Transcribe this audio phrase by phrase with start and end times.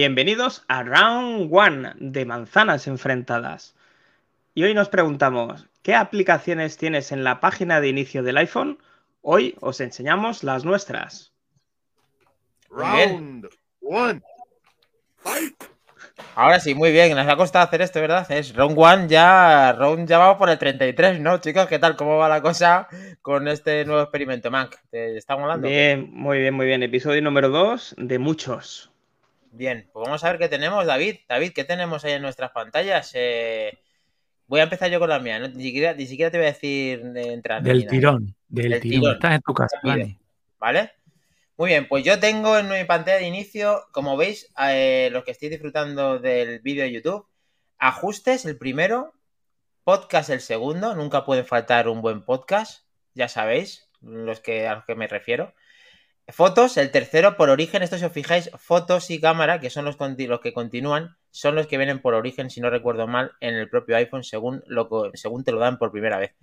[0.00, 3.74] Bienvenidos a Round One de manzanas enfrentadas.
[4.54, 8.78] Y hoy nos preguntamos, ¿qué aplicaciones tienes en la página de inicio del iPhone?
[9.22, 11.32] Hoy os enseñamos las nuestras.
[12.70, 13.48] Round
[13.80, 14.22] One.
[16.36, 18.30] Ahora sí, muy bien, nos ha costado hacer esto, ¿verdad?
[18.30, 21.66] Es Round One ya, Round ya vamos por el 33, ¿no, chicos?
[21.66, 21.96] ¿Qué tal?
[21.96, 22.86] ¿Cómo va la cosa
[23.20, 24.80] con este nuevo experimento, Mac?
[24.92, 25.66] ¿Te está molando?
[25.66, 26.84] Bien, muy bien, muy bien.
[26.84, 28.92] Episodio número 2 de muchos.
[29.58, 31.16] Bien, pues vamos a ver qué tenemos, David.
[31.28, 33.10] David, ¿qué tenemos ahí en nuestras pantallas?
[33.14, 33.76] Eh,
[34.46, 35.48] voy a empezar yo con la mía, ¿no?
[35.48, 37.60] ni, siquiera, ni siquiera te voy a decir de entrar.
[37.60, 39.00] Del tirón, del, Del tirón.
[39.00, 39.14] tirón.
[39.14, 39.80] Estás en tu casa.
[39.82, 40.16] Dani.
[40.60, 40.92] ¿Vale?
[41.56, 45.32] Muy bien, pues yo tengo en mi pantalla de inicio, como veis, eh, los que
[45.32, 47.26] estéis disfrutando del vídeo de YouTube,
[47.78, 49.12] ajustes el primero,
[49.82, 52.84] podcast el segundo, nunca puede faltar un buen podcast,
[53.14, 55.52] ya sabéis, los que, a los que me refiero.
[56.30, 59.96] Fotos, el tercero por origen, esto si os fijáis, fotos y cámara, que son los,
[59.98, 63.70] los que continúan, son los que vienen por origen, si no recuerdo mal, en el
[63.70, 66.34] propio iPhone, según, lo, según te lo dan por primera vez.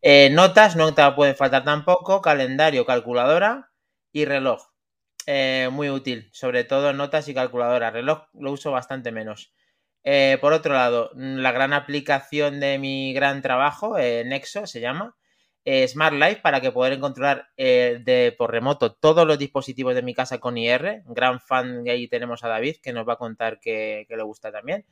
[0.00, 3.72] Eh, notas, no te pueden faltar tampoco, calendario, calculadora
[4.12, 4.68] y reloj.
[5.26, 7.90] Eh, muy útil, sobre todo notas y calculadora.
[7.90, 9.52] Reloj lo uso bastante menos.
[10.04, 15.16] Eh, por otro lado, la gran aplicación de mi gran trabajo, Nexo se llama,
[15.68, 20.02] eh, Smart Life, para que poder controlar eh, de, por remoto todos los dispositivos de
[20.02, 21.02] mi casa con IR.
[21.06, 24.52] Gran fan, y ahí tenemos a David, que nos va a contar que, le gusta
[24.52, 24.86] también.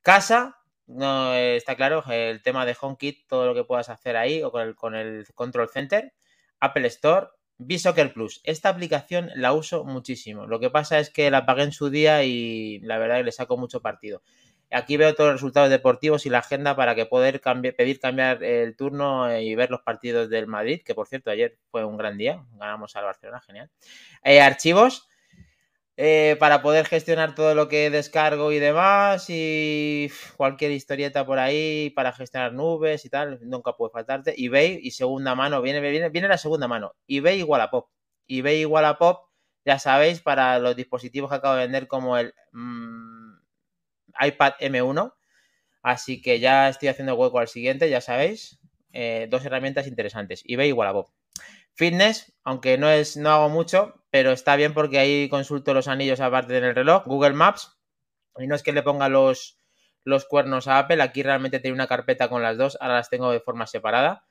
[0.00, 4.42] Casa, no eh, está claro, el tema de HomeKit, todo lo que puedas hacer ahí
[4.42, 6.14] o con el, con el Control Center.
[6.58, 7.26] Apple Store,
[7.58, 8.40] VSoccer Plus.
[8.44, 10.46] Esta aplicación la uso muchísimo.
[10.46, 13.32] Lo que pasa es que la pagué en su día y la verdad que le
[13.32, 14.22] saco mucho partido.
[14.70, 18.76] Aquí veo todos los resultados deportivos y la agenda para que poder pedir cambiar el
[18.76, 22.18] turno eh, y ver los partidos del Madrid, que por cierto ayer fue un gran
[22.18, 23.70] día, ganamos al Barcelona, genial.
[24.24, 25.08] Eh, archivos,
[26.00, 31.90] eh, para poder gestionar todo lo que descargo y demás y cualquier historieta por ahí
[31.90, 34.34] para gestionar nubes y tal, nunca puede faltarte.
[34.38, 36.94] eBay y segunda mano, viene, viene, viene la segunda mano.
[37.08, 37.90] eBay igual a Pop.
[38.28, 39.28] eBay a Pop,
[39.64, 42.87] ya sabéis, para los dispositivos que acabo de vender como el mm,
[44.20, 45.14] iPad M1.
[45.82, 48.58] Así que ya estoy haciendo hueco al siguiente, ya sabéis.
[48.92, 50.42] Eh, dos herramientas interesantes.
[50.46, 51.10] eBay igual a Pop.
[51.74, 56.20] Fitness, aunque no es, no hago mucho, pero está bien porque ahí consulto los anillos
[56.20, 57.04] aparte del reloj.
[57.06, 57.78] Google Maps.
[58.36, 59.58] Y no es que le ponga los,
[60.04, 61.02] los cuernos a Apple.
[61.02, 62.76] Aquí realmente tiene una carpeta con las dos.
[62.80, 64.24] Ahora las tengo de forma separada.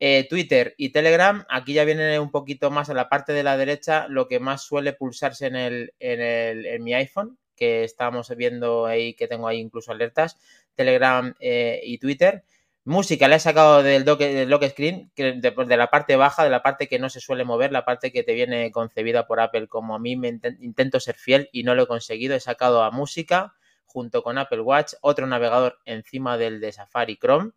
[0.00, 1.44] Eh, Twitter y Telegram.
[1.48, 4.62] Aquí ya viene un poquito más a la parte de la derecha lo que más
[4.62, 7.38] suele pulsarse en, el, en, el, en mi iPhone.
[7.56, 10.38] Que estamos viendo ahí, que tengo ahí incluso alertas.
[10.74, 12.44] Telegram eh, y Twitter.
[12.86, 16.44] Música la he sacado del dock, del lock screen, que de, de, la parte baja,
[16.44, 19.40] de la parte que no se suele mover, la parte que te viene concebida por
[19.40, 19.68] Apple.
[19.68, 22.82] Como a mí me intent, intento ser fiel y no lo he conseguido, he sacado
[22.82, 23.54] a música
[23.86, 27.52] junto con Apple Watch, otro navegador encima del de Safari Chrome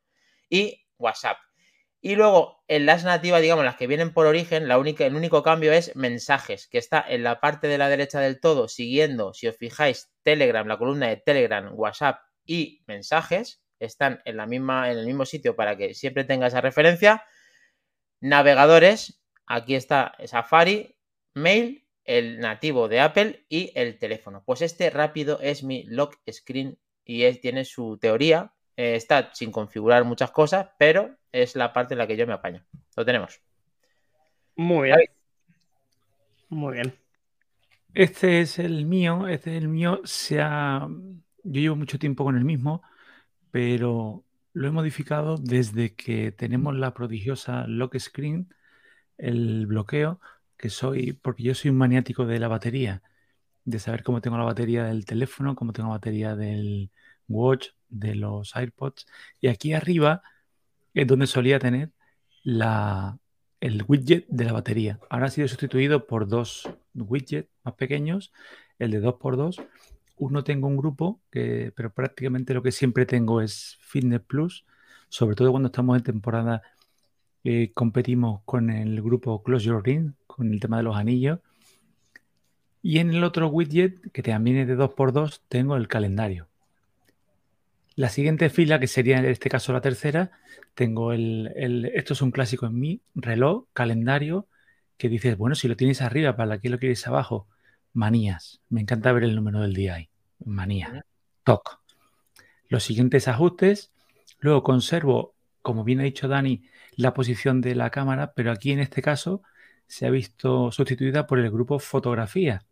[0.49, 1.46] y WhatsApp.
[2.07, 5.43] Y luego en las nativas, digamos, las que vienen por origen, la única, el único
[5.43, 9.45] cambio es mensajes, que está en la parte de la derecha del todo, siguiendo, si
[9.45, 14.99] os fijáis, Telegram, la columna de Telegram, WhatsApp y mensajes están en, la misma, en
[14.99, 17.25] el mismo sitio para que siempre tenga esa referencia.
[18.21, 20.95] Navegadores, aquí está Safari,
[21.33, 24.45] Mail, el nativo de Apple y el teléfono.
[24.45, 28.53] Pues este rápido es mi lock screen y tiene su teoría.
[28.77, 32.33] Eh, está sin configurar muchas cosas, pero es la parte en la que yo me
[32.33, 32.63] apaño.
[32.95, 33.41] Lo tenemos.
[34.55, 34.99] Muy bien.
[36.49, 36.93] Muy bien.
[37.93, 40.01] Este es el mío, este es el mío.
[40.03, 40.87] Se ha...
[41.43, 42.83] Yo llevo mucho tiempo con el mismo,
[43.51, 44.23] pero
[44.53, 48.53] lo he modificado desde que tenemos la prodigiosa lock screen,
[49.17, 50.19] el bloqueo,
[50.57, 53.01] que soy, porque yo soy un maniático de la batería,
[53.65, 56.91] de saber cómo tengo la batería del teléfono, cómo tengo la batería del
[57.27, 59.05] watch, de los AirPods.
[59.41, 60.21] Y aquí arriba
[60.93, 61.91] es donde solía tener
[62.43, 63.19] la,
[63.61, 64.99] el widget de la batería.
[65.09, 68.31] Ahora ha sido sustituido por dos widgets más pequeños,
[68.79, 69.65] el de 2x2.
[70.17, 74.65] Uno tengo un grupo, que, pero prácticamente lo que siempre tengo es Fitness Plus,
[75.09, 76.61] sobre todo cuando estamos en temporada
[77.43, 81.39] eh, competimos con el grupo Close Your Ring, con el tema de los anillos.
[82.81, 86.47] Y en el otro widget, que también es de 2x2, tengo el calendario.
[87.97, 90.29] La siguiente fila, que sería en este caso la tercera,
[90.75, 94.47] tengo el, el, esto es un clásico en mí, reloj, calendario,
[94.97, 97.47] que dices, bueno, si lo tienes arriba, ¿para qué lo quieres abajo?
[97.93, 98.61] Manías.
[98.69, 100.09] Me encanta ver el número del día ahí.
[100.45, 101.07] Manía.
[101.43, 101.79] Toc.
[102.69, 103.91] Los siguientes ajustes.
[104.37, 105.33] Luego conservo,
[105.63, 106.65] como bien ha dicho Dani,
[106.95, 109.41] la posición de la cámara, pero aquí en este caso
[109.87, 112.63] se ha visto sustituida por el grupo fotografía.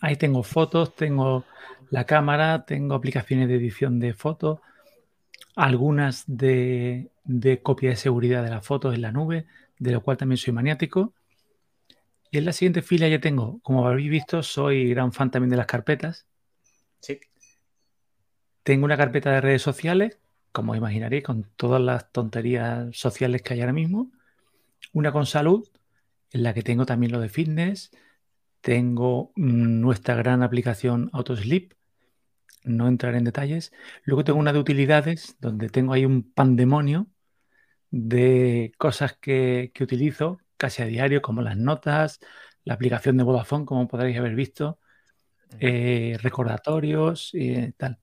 [0.00, 1.44] Ahí tengo fotos, tengo
[1.90, 4.60] la cámara, tengo aplicaciones de edición de fotos,
[5.56, 9.46] algunas de, de copia de seguridad de las fotos en la nube,
[9.78, 11.14] de lo cual también soy maniático.
[12.30, 15.56] Y en la siguiente fila ya tengo, como habéis visto, soy gran fan también de
[15.56, 16.26] las carpetas.
[17.00, 17.20] Sí.
[18.62, 20.18] Tengo una carpeta de redes sociales,
[20.52, 24.10] como imaginaréis, con todas las tonterías sociales que hay ahora mismo.
[24.92, 25.66] Una con salud,
[26.32, 27.90] en la que tengo también lo de fitness.
[28.60, 31.74] Tengo nuestra gran aplicación AutoSleep.
[32.64, 33.72] No entraré en detalles.
[34.04, 37.06] Luego tengo una de utilidades, donde tengo ahí un pandemonio
[37.90, 42.20] de cosas que, que utilizo casi a diario, como las notas,
[42.64, 44.78] la aplicación de Vodafone, como podréis haber visto,
[45.60, 47.98] eh, recordatorios y tal.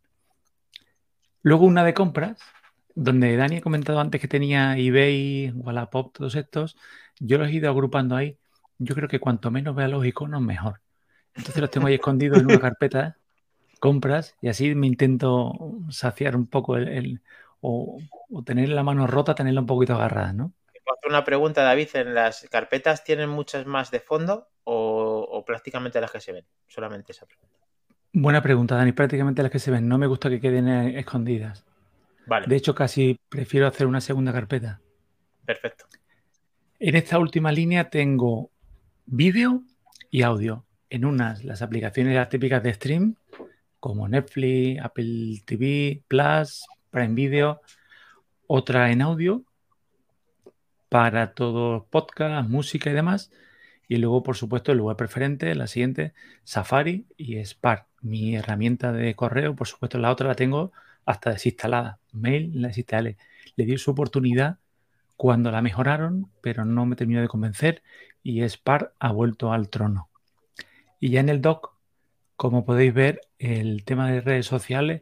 [1.44, 2.40] Luego una de compras,
[2.96, 6.78] donde Dani ha comentado antes que tenía eBay, Wallapop, todos estos,
[7.20, 8.40] yo los he ido agrupando ahí.
[8.78, 10.82] Yo creo que cuanto menos vea los iconos, mejor.
[11.34, 13.18] Entonces los tengo ahí escondidos en una carpeta,
[13.80, 15.54] compras, y así me intento
[15.90, 17.22] saciar un poco el,
[17.62, 18.00] o,
[18.30, 20.54] o, tener la mano rota, tenerla un poquito agarrada, ¿no?
[21.08, 21.90] una pregunta, David.
[21.94, 26.46] ¿En las carpetas tienen muchas más de fondo o, prácticamente las que se ven?
[26.68, 27.56] Solamente esa pregunta.
[28.14, 28.92] Buena pregunta, Dani.
[28.92, 29.88] Prácticamente las que se ven.
[29.88, 31.66] No me gusta que queden eh, escondidas.
[32.28, 32.48] Vale.
[32.48, 34.82] De hecho, casi prefiero hacer una segunda carpeta.
[35.46, 35.86] Perfecto.
[36.80, 38.52] En esta última línea tengo
[39.06, 39.64] vídeo
[40.10, 40.66] y audio.
[40.90, 43.16] En unas, las aplicaciones típicas de stream,
[43.80, 47.62] como Netflix, Apple TV, Plus, Prime Video.
[48.48, 49.44] Otra en audio,
[50.90, 53.32] para todo podcast, música y demás.
[53.88, 56.14] Y luego, por supuesto, el lugar preferente, la siguiente,
[56.44, 57.88] Safari y Spark.
[58.02, 60.72] Mi herramienta de correo, por supuesto, la otra la tengo
[61.06, 62.00] hasta desinstalada.
[62.12, 63.18] Mail la desinstalé.
[63.56, 64.58] Le di su oportunidad
[65.18, 67.84] cuando la mejoraron, pero no me terminó de convencer
[68.24, 70.10] y Spark ha vuelto al trono.
[71.00, 71.76] Y ya en el doc,
[72.36, 75.02] como podéis ver, el tema de redes sociales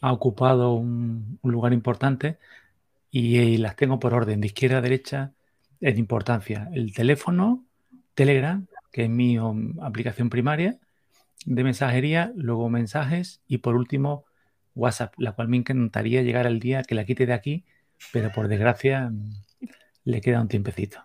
[0.00, 2.38] ha ocupado un, un lugar importante
[3.10, 5.32] y, las tengo por orden, de izquierda a derecha,
[5.80, 6.68] en importancia.
[6.72, 7.64] El teléfono,
[8.14, 10.78] Telegram, que es mi um, aplicación primaria
[11.46, 14.24] de mensajería, luego mensajes y por último
[14.74, 17.64] WhatsApp, la cual me encantaría llegar al día que la quite de aquí,
[18.12, 19.10] pero por desgracia
[20.04, 21.04] le queda un tiempecito.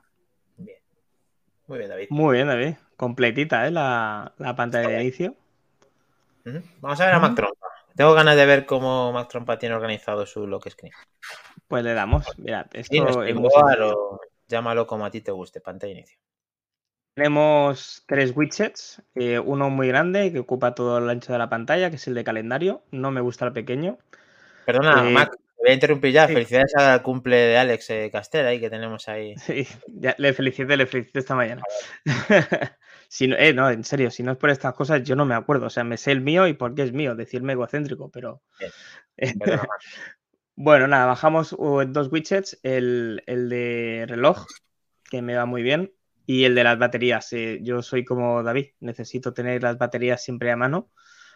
[0.57, 0.78] Bien.
[1.68, 2.07] Muy bien, David.
[2.10, 2.75] Muy bien, David.
[2.95, 3.72] Completita, ¿eh?
[3.72, 5.36] La, pantalla de inicio.
[6.81, 7.68] Vamos a ver a Mac Trompa.
[7.95, 10.94] Tengo ganas de ver cómo Mac Trompa tiene organizado su lock screen.
[11.68, 12.25] Pues le damos.
[12.38, 12.96] Mira, esto
[14.48, 16.18] llámalo como a ti te guste, pantalla inicio.
[17.16, 21.89] Tenemos tres widgets, eh, uno muy grande que ocupa todo el ancho de la pantalla,
[21.89, 22.84] que es el de calendario.
[22.92, 24.00] No me gusta el pequeño.
[24.66, 26.27] Perdona, eh, Mac, voy a interrumpir ya.
[26.27, 29.36] Felicidades al cumple de Alex eh, Castel ahí que tenemos ahí.
[29.38, 29.65] Sí,
[30.18, 31.63] le felicité, le felicité esta mañana.
[33.07, 35.68] si no, no, en serio, si no es por estas cosas, yo no me acuerdo.
[35.68, 38.42] O sea, me sé el mío y por qué es mío, decirme egocéntrico, pero.
[40.56, 44.45] Bueno, nada, bajamos uh, dos widgets, el, de reloj,
[45.10, 45.92] que me va muy bien,
[46.27, 47.33] y el de las baterías.
[47.33, 50.92] Eh, yo soy como David, necesito tener las baterías siempre a mano,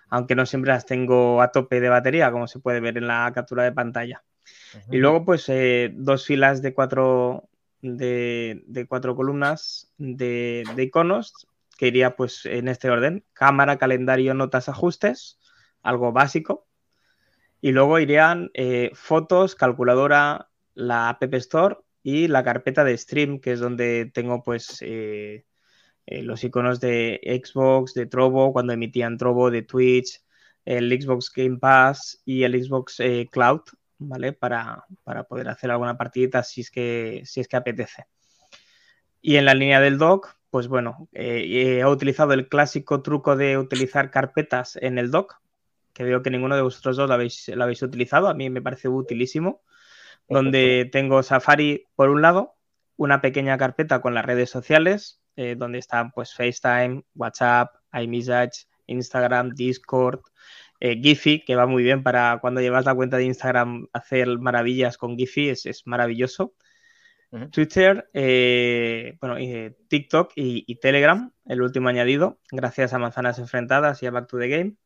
[0.09, 3.31] aunque no siempre las tengo a tope de batería, como se puede ver en la
[3.33, 4.23] captura de pantalla.
[4.91, 7.49] Y luego, pues, eh, dos filas de cuatro,
[7.81, 14.69] de, cuatro columnas de, de, iconos, que iría pues en este orden, cámara, calendario, notas,
[14.69, 15.39] ajustes,
[15.83, 16.65] algo básico.
[17.61, 23.53] Y luego irían eh, fotos, calculadora, la App Store y la carpeta de stream, que
[23.53, 25.45] es donde tengo pues eh,
[26.07, 30.21] eh, los iconos de Xbox, de Trovo, cuando emitían Trovo, de Twitch,
[30.65, 32.97] el Xbox Game Pass y el Xbox
[33.31, 33.61] Cloud,
[33.99, 34.33] ¿vale?
[34.33, 38.05] Para, para, poder hacer alguna partidita si es que, si es que apetece.
[39.21, 44.09] Y en la línea del dock, pues bueno, he utilizado el clásico truco de utilizar
[44.09, 45.35] carpetas en el dock,
[45.97, 48.27] que veo que ninguno de vosotros dos lo habéis, lo habéis utilizado.
[48.27, 49.63] A mí me parece utilísimo.
[50.29, 52.55] Donde tengo Safari por un lado,
[52.97, 59.51] una pequeña carpeta con las redes sociales, eh, donde están pues FaceTime, WhatsApp, iMessage, Instagram,
[59.51, 60.19] Discord,
[60.81, 64.97] eh, Giphy, que va muy bien para cuando llevas la cuenta de Instagram hacer maravillas
[64.97, 66.53] con Giphy, es, maravilloso.
[67.51, 69.35] Twitter, eh, bueno,
[69.89, 74.37] TikTok y, y, Telegram, el último añadido, gracias a Manzanas Enfrentadas y a Back to
[74.39, 74.77] the Game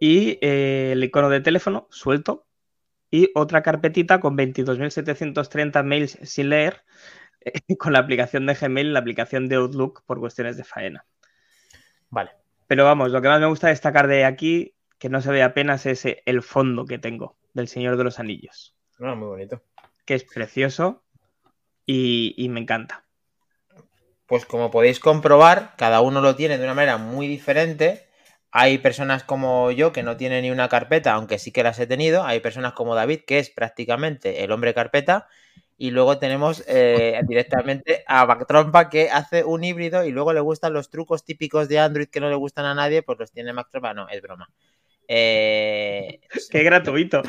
[0.00, 2.46] y eh, el icono de teléfono suelto
[3.10, 6.84] y otra carpetita con 22.730 mails sin leer
[7.78, 11.04] con la aplicación de Gmail la aplicación de Outlook por cuestiones de faena.
[12.10, 12.30] Vale.
[12.66, 15.86] Pero vamos, lo que más me gusta destacar de aquí, que no se ve apenas,
[15.86, 18.74] es el fondo que tengo del Señor de los Anillos.
[19.00, 19.62] Ah, muy bonito.
[20.04, 21.02] Que es precioso
[21.86, 23.04] y, y me encanta.
[24.26, 28.06] pues como podéis comprobar, cada uno lo tiene de una manera muy diferente.
[28.50, 31.86] Hay personas como yo que no tienen ni una carpeta, aunque sí que las he
[31.86, 32.24] tenido.
[32.24, 35.28] Hay personas como David, que es prácticamente el hombre carpeta.
[35.80, 40.72] Y luego tenemos eh, directamente a Backtrompa, que hace un híbrido y luego le gustan
[40.72, 43.94] los trucos típicos de Android que no le gustan a nadie, pues los tiene Backtrompa.
[43.94, 44.50] No, es broma.
[45.10, 46.20] Eh,
[46.50, 47.22] Qué gratuito.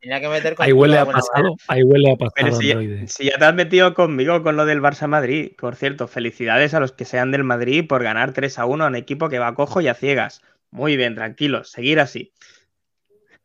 [0.00, 2.34] Tenía que meter ahí huele a pasado, ahí huele a pasado.
[2.34, 6.74] Pero si, ya te has metido conmigo con lo del Barça Madrid, por cierto, felicidades
[6.74, 9.38] a los que sean del Madrid por ganar 3 a 1 a un equipo que
[9.38, 10.42] va a cojo y a ciegas.
[10.70, 12.32] Muy bien, tranquilos, seguir así.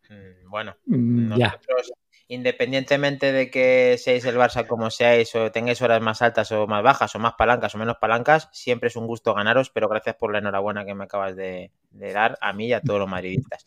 [0.09, 1.93] Mm, bueno, mm, nosotros,
[2.27, 6.83] independientemente de que seáis el Barça como seáis o tengáis horas más altas o más
[6.83, 10.33] bajas o más palancas o menos palancas, siempre es un gusto ganaros, pero gracias por
[10.33, 13.65] la enhorabuena que me acabas de, dar a mí y a todos los madridistas.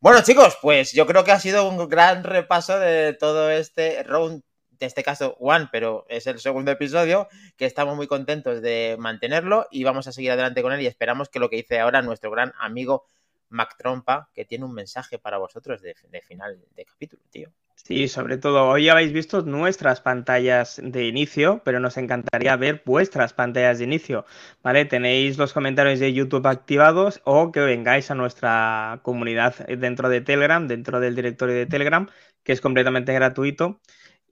[0.00, 4.42] Bueno chicos, pues yo creo que ha sido un gran repaso de todo este round,
[4.80, 9.68] en este caso One, pero es el segundo episodio, que estamos muy contentos de mantenerlo
[9.70, 12.30] y vamos a seguir adelante con él y esperamos que lo que dice ahora nuestro
[12.30, 13.04] gran amigo
[13.50, 17.50] Mac Trompa, que tiene un mensaje para vosotros de, de final de capítulo, tío.
[17.84, 23.32] Sí, sobre todo hoy habéis visto nuestras pantallas de inicio, pero nos encantaría ver vuestras
[23.32, 24.26] pantallas de inicio,
[24.62, 24.84] ¿vale?
[24.84, 30.68] Tenéis los comentarios de YouTube activados o que vengáis a nuestra comunidad dentro de Telegram,
[30.68, 32.08] dentro del directorio de Telegram,
[32.44, 33.80] que es completamente gratuito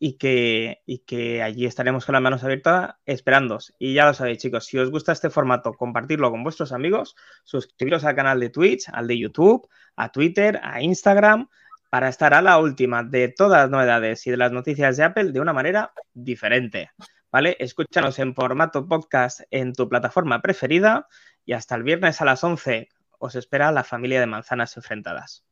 [0.00, 3.74] y que, y que allí estaremos con las manos abiertas esperándos.
[3.78, 8.04] Y ya lo sabéis, chicos, si os gusta este formato, compartirlo con vuestros amigos, suscribiros
[8.04, 11.48] al canal de Twitch, al de YouTube, a Twitter, a Instagram,
[11.90, 15.32] para estar a la última de todas las novedades y de las noticias de Apple
[15.32, 16.90] de una manera diferente.
[17.30, 17.56] ¿Vale?
[17.58, 21.06] Escúchanos en formato podcast en tu plataforma preferida
[21.44, 22.88] y hasta el viernes a las 11
[23.18, 25.44] os espera la familia de manzanas enfrentadas.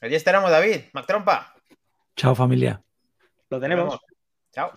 [0.00, 0.86] Allí estaremos, David.
[0.92, 1.54] Mac Trompa.
[2.16, 2.85] Chao, familia.
[3.50, 3.98] Lo tenemos.
[4.52, 4.72] Chao.